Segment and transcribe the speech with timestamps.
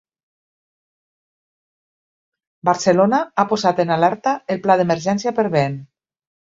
[2.71, 5.83] Barcelona ha posat en alerta el pla d’emergència per vent.